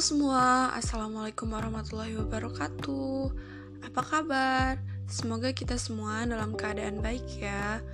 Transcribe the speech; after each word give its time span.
Semua, 0.00 0.72
Assalamualaikum 0.80 1.52
warahmatullahi 1.52 2.16
wabarakatuh. 2.16 3.36
Apa 3.84 4.00
kabar? 4.00 4.80
Semoga 5.04 5.52
kita 5.52 5.76
semua 5.76 6.24
dalam 6.24 6.56
keadaan 6.56 7.04
baik 7.04 7.28
ya. 7.36 7.84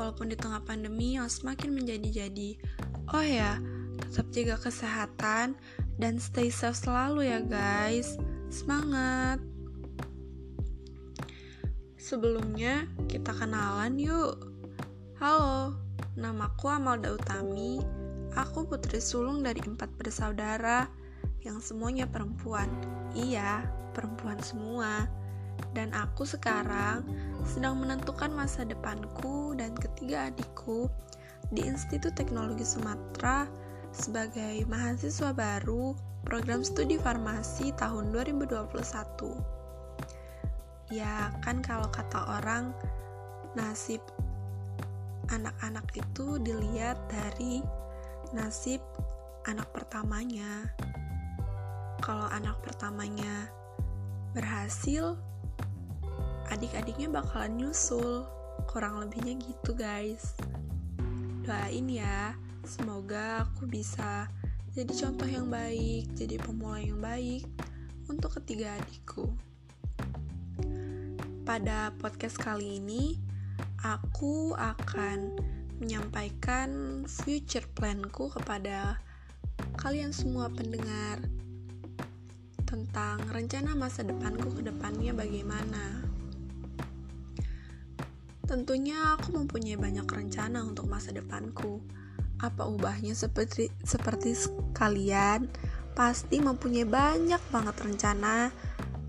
Walaupun 0.00 0.32
di 0.32 0.40
tengah 0.40 0.64
pandemi 0.64 1.20
yang 1.20 1.28
semakin 1.28 1.76
menjadi-jadi 1.76 2.56
Oh 3.12 3.20
ya, 3.20 3.60
tetap 4.00 4.32
jaga 4.32 4.56
kesehatan 4.56 5.52
dan 6.00 6.16
stay 6.16 6.48
safe 6.48 6.80
selalu 6.80 7.28
ya 7.28 7.44
guys. 7.44 8.16
Semangat! 8.48 9.44
Sebelumnya, 12.00 12.88
kita 13.04 13.36
kenalan 13.36 14.00
yuk. 14.00 14.48
Halo, 15.20 15.76
namaku 16.16 16.72
Amalda 16.72 17.12
Utami 17.12 17.84
Aku 18.32 18.64
putri 18.64 18.96
sulung 18.96 19.44
dari 19.44 19.60
empat 19.60 19.92
bersaudara 20.00 20.88
yang 21.44 21.60
semuanya 21.60 22.04
perempuan. 22.04 22.68
Iya, 23.16 23.64
perempuan 23.96 24.40
semua. 24.44 25.08
Dan 25.76 25.92
aku 25.92 26.24
sekarang 26.24 27.04
sedang 27.44 27.80
menentukan 27.80 28.32
masa 28.32 28.64
depanku 28.64 29.52
dan 29.56 29.76
ketiga 29.76 30.32
adikku 30.32 30.88
di 31.52 31.64
Institut 31.68 32.16
Teknologi 32.16 32.64
Sumatera 32.64 33.44
sebagai 33.90 34.64
mahasiswa 34.70 35.34
baru 35.34 35.92
program 36.24 36.62
studi 36.64 36.96
farmasi 36.96 37.72
tahun 37.76 38.12
2021. 38.14 39.36
Ya, 40.90 41.30
kan 41.44 41.62
kalau 41.62 41.86
kata 41.92 42.40
orang 42.40 42.74
nasib 43.54 44.02
anak-anak 45.30 45.86
itu 45.94 46.38
dilihat 46.42 46.98
dari 47.06 47.62
nasib 48.34 48.82
anak 49.46 49.70
pertamanya 49.70 50.66
kalau 52.00 52.24
anak 52.32 52.56
pertamanya 52.64 53.52
berhasil, 54.32 55.20
adik-adiknya 56.48 57.12
bakalan 57.12 57.60
nyusul. 57.60 58.24
Kurang 58.68 59.00
lebihnya 59.04 59.36
gitu, 59.36 59.76
guys. 59.76 60.32
Doain 61.44 61.86
ya, 61.88 62.32
semoga 62.64 63.44
aku 63.44 63.68
bisa 63.68 64.28
jadi 64.72 64.92
contoh 64.96 65.28
yang 65.28 65.52
baik, 65.52 66.08
jadi 66.16 66.40
pemula 66.40 66.80
yang 66.80 67.02
baik 67.04 67.44
untuk 68.08 68.40
ketiga 68.40 68.80
adikku. 68.80 69.28
Pada 71.44 71.90
podcast 71.98 72.38
kali 72.38 72.78
ini, 72.78 73.18
aku 73.82 74.54
akan 74.54 75.34
menyampaikan 75.80 77.02
future 77.08 77.64
planku 77.74 78.30
kepada 78.30 79.00
kalian 79.80 80.12
semua 80.12 80.52
pendengar 80.52 81.18
tentang 82.70 83.18
rencana 83.34 83.74
masa 83.74 84.06
depanku 84.06 84.54
ke 84.54 84.62
depannya 84.62 85.10
bagaimana. 85.10 86.06
Tentunya 88.46 89.18
aku 89.18 89.34
mempunyai 89.34 89.74
banyak 89.74 90.06
rencana 90.06 90.62
untuk 90.62 90.86
masa 90.86 91.10
depanku. 91.10 91.82
Apa 92.38 92.70
ubahnya 92.70 93.12
seperti 93.12 93.74
seperti 93.82 94.38
kalian 94.70 95.50
pasti 95.98 96.38
mempunyai 96.38 96.86
banyak 96.86 97.42
banget 97.50 97.76
rencana 97.82 98.54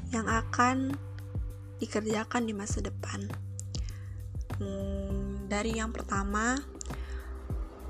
yang 0.10 0.26
akan 0.26 0.98
dikerjakan 1.78 2.50
di 2.50 2.54
masa 2.58 2.82
depan. 2.82 3.30
Hmm, 4.58 5.46
dari 5.46 5.78
yang 5.78 5.94
pertama, 5.94 6.58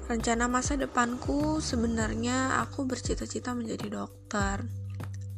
rencana 0.08 0.52
masa 0.52 0.75
depanku 0.75 1.64
sebenarnya 1.64 2.59
aku 2.59 2.83
bercita-cita 2.83 3.55
menjadi 3.55 3.88
dokter 4.03 4.67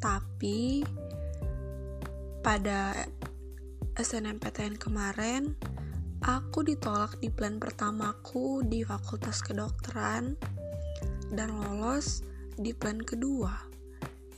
tapi 0.04 0.84
pada 2.44 2.92
SNMPTN 3.96 4.76
kemarin 4.76 5.56
aku 6.20 6.68
ditolak 6.68 7.16
di 7.24 7.32
plan 7.32 7.56
pertamaku 7.56 8.68
di 8.68 8.84
Fakultas 8.84 9.40
Kedokteran 9.40 10.36
dan 11.32 11.56
lolos 11.56 12.20
di 12.60 12.76
plan 12.76 13.00
kedua 13.00 13.56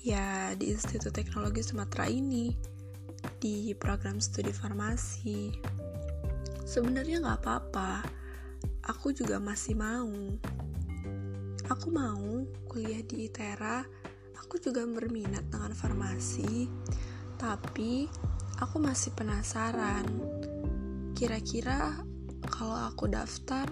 ya 0.05 0.53
di 0.53 0.69
Institut 0.69 1.17
Teknologi 1.17 1.65
Sumatera 1.65 2.05
ini 2.05 2.53
di 3.41 3.73
program 3.73 4.21
studi 4.21 4.53
farmasi. 4.53 5.49
Sebenarnya 6.61 7.25
nggak 7.25 7.41
apa-apa 7.41 8.05
aku 8.85 9.17
juga 9.17 9.41
masih 9.41 9.73
mau. 9.73 10.13
Aku 11.73 11.89
mau 11.89 12.45
kuliah 12.69 13.01
di 13.01 13.25
ITERA 13.25 13.94
aku 14.39 14.59
juga 14.59 14.83
berminat 14.87 15.47
dengan 15.49 15.71
farmasi, 15.71 16.67
tapi 17.39 18.07
aku 18.59 18.77
masih 18.79 19.11
penasaran. 19.15 20.07
Kira-kira 21.15 22.03
kalau 22.47 22.75
aku 22.75 23.07
daftar 23.11 23.67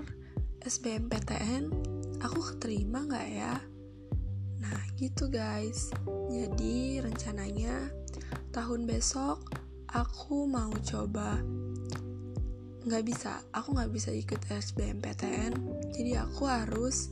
SBMPTN, 0.64 1.72
aku 2.24 2.40
keterima 2.56 3.04
nggak 3.04 3.30
ya? 3.30 3.56
Nah 4.64 4.80
gitu 4.96 5.28
guys, 5.28 5.92
jadi 6.32 7.04
rencananya 7.04 7.92
tahun 8.56 8.88
besok 8.88 9.44
aku 9.92 10.48
mau 10.50 10.72
coba 10.82 11.38
nggak 12.84 13.04
bisa, 13.08 13.40
aku 13.56 13.80
nggak 13.80 13.92
bisa 13.96 14.12
ikut 14.12 14.40
SBMPTN, 14.52 15.56
jadi 15.96 16.28
aku 16.28 16.44
harus 16.48 17.08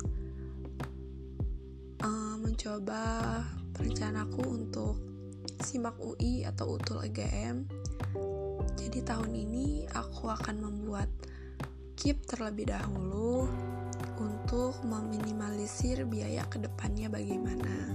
uh, 2.01 2.35
mencoba 2.41 3.03
rencanaku 3.77 4.41
untuk 4.45 4.95
simak 5.61 5.97
UI 6.01 6.45
atau 6.45 6.77
utul 6.77 7.05
EGM. 7.05 7.65
Jadi 8.77 8.99
tahun 9.05 9.31
ini 9.33 9.85
aku 9.93 10.29
akan 10.29 10.57
membuat 10.61 11.07
keep 11.95 12.25
terlebih 12.25 12.73
dahulu 12.73 13.45
untuk 14.17 14.77
meminimalisir 14.85 16.05
biaya 16.09 16.45
ke 16.49 16.57
depannya 16.57 17.09
bagaimana. 17.09 17.93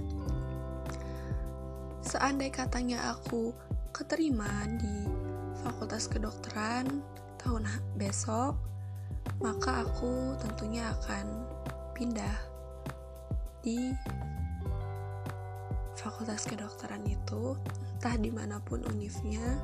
Seandai 2.07 2.47
katanya 2.47 3.11
aku 3.11 3.51
keterima 3.91 4.47
di 4.79 5.07
Fakultas 5.59 6.07
Kedokteran 6.07 7.03
tahun 7.35 7.67
besok, 7.99 8.55
maka 9.43 9.83
aku 9.83 10.39
tentunya 10.39 10.87
akan 10.95 11.25
pindah 11.91 12.56
di 13.61 13.93
fakultas 15.97 16.45
kedokteran 16.45 17.03
itu 17.09 17.57
entah 17.97 18.15
di 18.15 18.29
mana 18.29 18.61
pun 18.61 18.85
univnya 18.85 19.57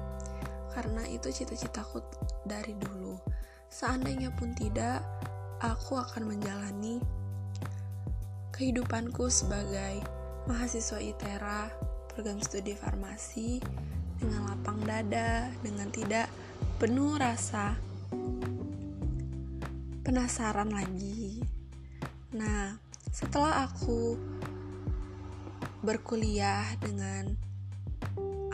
karena 0.73 1.05
itu 1.05 1.29
cita-citaku 1.29 2.01
dari 2.43 2.73
dulu. 2.75 3.21
Seandainya 3.69 4.33
pun 4.33 4.53
tidak 4.57 5.05
aku 5.61 5.97
akan 5.97 6.33
menjalani 6.33 6.97
kehidupanku 8.53 9.29
sebagai 9.31 10.01
mahasiswa 10.45 10.99
ITERA 10.99 11.71
program 12.11 12.37
studi 12.43 12.77
farmasi 12.77 13.63
dengan 14.19 14.51
lapang 14.51 14.77
dada 14.85 15.49
dengan 15.65 15.89
tidak 15.89 16.29
penuh 16.77 17.17
rasa 17.17 17.79
penasaran 20.03 20.69
lagi. 20.69 21.41
Nah 22.35 22.82
setelah 23.13 23.69
aku 23.69 24.17
berkuliah 25.85 26.65
dengan 26.81 27.37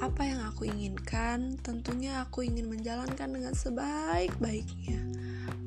apa 0.04 0.28
yang 0.28 0.44
aku 0.44 0.68
inginkan, 0.68 1.56
tentunya 1.64 2.20
aku 2.28 2.44
ingin 2.44 2.68
menjalankan 2.68 3.32
dengan 3.32 3.56
sebaik-baiknya. 3.56 5.00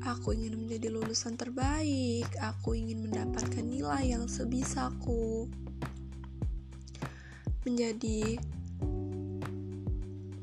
Aku 0.05 0.37
ingin 0.37 0.61
menjadi 0.61 0.93
lulusan 0.93 1.33
terbaik, 1.33 2.29
aku 2.37 2.77
ingin 2.77 3.01
mendapatkan 3.01 3.65
nilai 3.65 4.13
yang 4.13 4.29
sebisaku. 4.29 5.49
Menjadi 7.65 8.37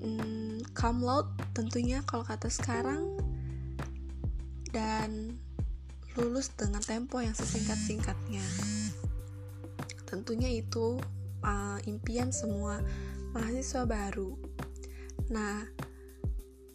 hmm, 0.02 0.66
cum 0.74 0.98
laude 1.06 1.30
tentunya 1.54 2.02
kalau 2.02 2.26
kata 2.26 2.50
sekarang 2.50 3.14
dan 4.74 5.38
lulus 6.18 6.50
dengan 6.58 6.82
tempo 6.82 7.22
yang 7.22 7.34
sesingkat-singkatnya. 7.36 8.42
Tentunya 10.08 10.50
itu 10.50 10.98
uh, 11.46 11.78
impian 11.86 12.34
semua 12.34 12.82
mahasiswa 13.30 13.86
baru. 13.86 14.34
Nah, 15.30 15.62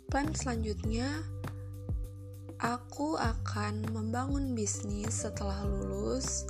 plan 0.07 0.31
selanjutnya 0.31 1.19
aku 2.63 3.19
akan 3.19 3.91
membangun 3.91 4.55
bisnis 4.55 5.27
setelah 5.27 5.67
lulus. 5.67 6.47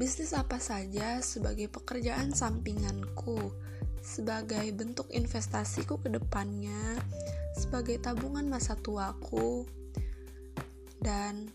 Bisnis 0.00 0.32
apa 0.32 0.62
saja 0.62 1.20
sebagai 1.20 1.68
pekerjaan 1.68 2.32
sampinganku, 2.32 3.50
sebagai 4.00 4.64
bentuk 4.72 5.10
investasiku 5.10 5.98
ke 6.00 6.08
depannya, 6.08 6.96
sebagai 7.58 7.98
tabungan 7.98 8.46
masa 8.46 8.78
tuaku, 8.78 9.66
dan 11.02 11.50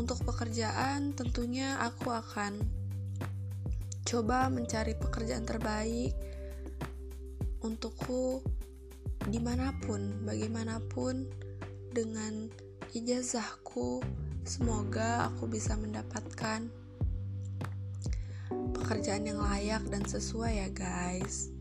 untuk 0.00 0.24
pekerjaan 0.24 1.12
tentunya 1.12 1.76
aku 1.80 2.12
akan 2.12 2.60
coba 4.08 4.52
mencari 4.52 4.96
pekerjaan 4.96 5.44
terbaik 5.44 6.12
untukku 7.62 8.42
di 9.30 9.38
mana 9.38 9.70
pun, 9.86 10.26
bagaimanapun 10.26 11.30
dengan 11.94 12.50
ijazahku. 12.90 14.02
Semoga 14.42 15.30
aku 15.30 15.46
bisa 15.46 15.78
mendapatkan 15.78 16.66
pekerjaan 18.74 19.22
yang 19.22 19.38
layak 19.38 19.86
dan 19.86 20.02
sesuai 20.02 20.66
ya 20.66 20.68
guys. 20.74 21.54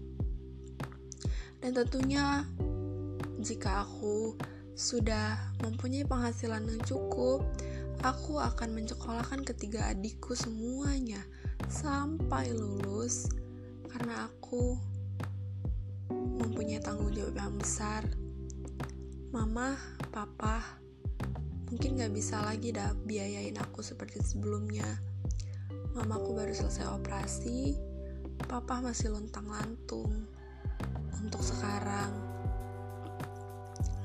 Dan 1.61 1.77
tentunya 1.77 2.41
jika 3.37 3.85
aku 3.85 4.33
sudah 4.73 5.53
mempunyai 5.61 6.01
penghasilan 6.09 6.65
yang 6.65 6.81
cukup 6.81 7.45
aku 7.99 8.39
akan 8.39 8.71
menyekolahkan 8.71 9.43
ketiga 9.43 9.91
adikku 9.91 10.31
semuanya 10.33 11.19
sampai 11.67 12.55
lulus 12.55 13.27
karena 13.91 14.31
aku 14.31 14.79
mempunyai 16.39 16.79
tanggung 16.79 17.11
jawab 17.11 17.35
yang 17.35 17.55
besar. 17.59 18.03
Mama, 19.31 19.75
papa 20.11 20.79
mungkin 21.71 21.99
gak 21.99 22.11
bisa 22.11 22.43
lagi 22.43 22.75
dah 22.75 22.91
biayain 23.07 23.55
aku 23.59 23.79
seperti 23.79 24.19
sebelumnya. 24.23 24.87
Mamaku 25.95 26.35
baru 26.35 26.51
selesai 26.55 26.87
operasi 26.91 27.75
papa 28.47 28.83
masih 28.83 29.13
lontang 29.13 29.47
lantung 29.47 30.27
untuk 31.21 31.39
sekarang. 31.39 32.11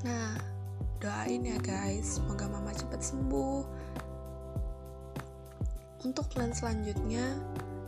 Nah 0.05 0.56
doain 0.99 1.45
ya 1.45 1.57
guys. 1.61 2.17
Semoga 2.17 2.49
mama 2.49 2.73
cepat 2.73 3.01
sembuh. 3.01 3.63
Untuk 6.05 6.29
plan 6.31 6.53
selanjutnya 6.53 7.37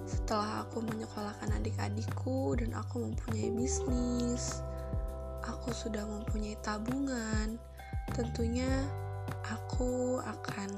setelah 0.10 0.66
aku 0.66 0.82
menyekolahkan 0.82 1.54
adik-adikku 1.62 2.58
dan 2.58 2.74
aku 2.74 3.06
mempunyai 3.06 3.54
bisnis 3.54 4.66
aku 5.46 5.72
sudah 5.72 6.02
mempunyai 6.06 6.58
tabungan 6.66 7.58
tentunya 8.14 8.70
aku 9.46 10.18
akan 10.22 10.70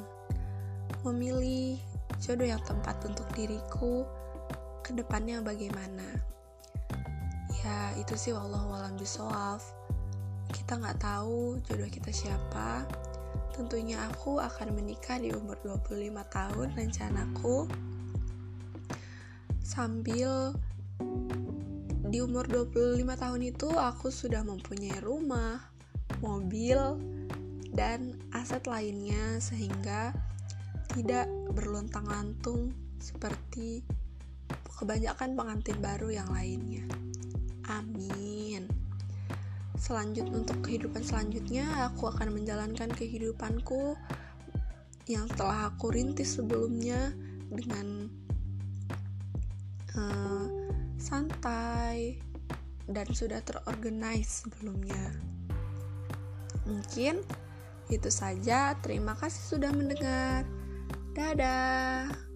memilih 1.07 1.80
jodoh 2.22 2.45
yang 2.45 2.62
tepat 2.62 3.00
untuk 3.07 3.25
diriku. 3.34 4.06
Ke 4.81 4.92
depannya 4.98 5.39
bagaimana? 5.39 6.06
Ya 7.62 7.94
itu 7.95 8.18
sih 8.18 8.34
wallahualam 8.34 8.98
bisawaf 8.98 9.63
kita 10.71 10.88
nggak 10.88 11.03
tahu 11.03 11.59
jodoh 11.68 11.91
kita 11.91 12.15
siapa 12.15 12.88
tentunya 13.51 14.07
aku 14.07 14.39
akan 14.39 14.71
menikah 14.71 15.19
di 15.19 15.27
umur 15.35 15.59
25 15.68 16.15
tahun 16.31 16.68
rencanaku 16.79 17.68
sambil 19.59 20.56
di 22.07 22.23
umur 22.23 22.47
25 22.47 23.03
tahun 23.03 23.41
itu 23.51 23.68
aku 23.68 24.15
sudah 24.15 24.47
mempunyai 24.47 24.95
rumah, 25.03 25.59
mobil, 26.23 26.79
dan 27.75 28.15
aset 28.31 28.63
lainnya 28.63 29.44
sehingga 29.44 30.15
tidak 30.95 31.27
berlontang-lantung 31.51 32.71
seperti 32.95 33.83
kebanyakan 34.79 35.35
pengantin 35.35 35.83
baru 35.83 36.15
yang 36.15 36.31
lainnya. 36.31 36.88
Amin. 37.67 38.81
Selanjut 39.81 40.30
untuk 40.30 40.62
kehidupan 40.62 41.01
selanjutnya, 41.01 41.66
aku 41.89 42.13
akan 42.13 42.38
menjalankan 42.38 42.94
kehidupanku 42.94 43.98
yang 45.10 45.25
telah 45.33 45.74
aku 45.74 45.89
rintis 45.89 46.38
sebelumnya 46.38 47.10
dengan 47.50 48.06
uh, 49.98 50.45
santai 51.01 52.22
dan 52.86 53.10
sudah 53.10 53.42
terorganize 53.42 54.45
sebelumnya. 54.45 55.18
Mungkin 56.69 57.25
itu 57.89 58.10
saja. 58.13 58.77
Terima 58.86 59.18
kasih 59.18 59.57
sudah 59.57 59.74
mendengar. 59.74 60.45
Dadah. 61.18 62.31